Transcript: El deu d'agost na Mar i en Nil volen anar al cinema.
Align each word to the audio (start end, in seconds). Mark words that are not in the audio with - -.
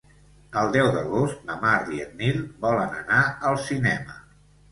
El 0.61 0.69
deu 0.75 0.87
d'agost 0.95 1.43
na 1.49 1.57
Mar 1.65 1.73
i 1.97 2.01
en 2.07 2.17
Nil 2.21 2.41
volen 2.65 2.97
anar 3.01 3.19
al 3.51 3.59
cinema. 3.67 4.19